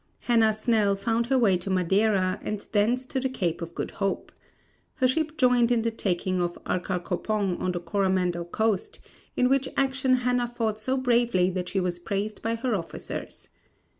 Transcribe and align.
Hannah 0.21 0.51
Snell 0.53 0.95
found 0.95 1.27
her 1.27 1.37
way 1.37 1.57
to 1.57 1.69
Madeira 1.69 2.39
and 2.41 2.67
thence 2.71 3.05
to 3.05 3.19
the 3.19 3.29
Cape 3.29 3.61
of 3.61 3.75
Good 3.75 3.91
Hope. 4.01 4.31
Her 4.95 5.07
ship 5.07 5.37
joined 5.37 5.71
in 5.71 5.83
the 5.83 5.91
taking 5.91 6.41
of 6.41 6.57
Arcacopong 6.65 7.59
on 7.61 7.71
the 7.71 7.79
Coromandel 7.79 8.45
Coast; 8.45 8.99
in 9.37 9.47
which 9.47 9.69
action 9.77 10.15
Hannah 10.25 10.47
fought 10.47 10.79
so 10.79 10.97
bravely 10.97 11.51
that 11.51 11.69
she 11.69 11.79
was 11.79 11.99
praised 11.99 12.41
by 12.41 12.55
her 12.55 12.73
officers. 12.73 13.49